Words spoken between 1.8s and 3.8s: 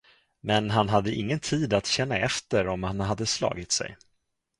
känna efter om han hade slagit